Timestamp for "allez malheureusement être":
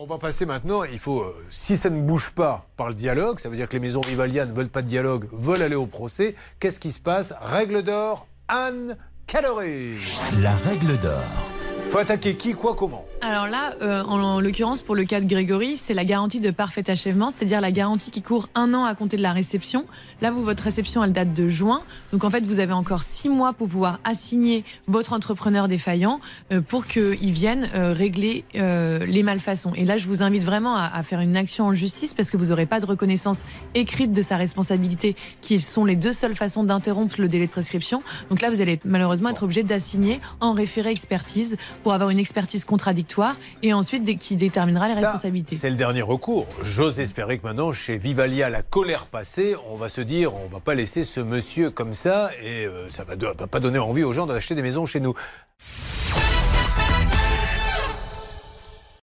38.60-39.44